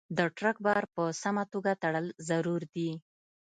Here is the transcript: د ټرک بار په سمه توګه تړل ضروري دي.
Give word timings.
د 0.17 0.19
ټرک 0.37 0.57
بار 0.65 0.83
په 0.95 1.03
سمه 1.21 1.43
توګه 1.53 1.71
تړل 1.81 2.05
ضروري 2.29 2.67
دي. 2.75 2.89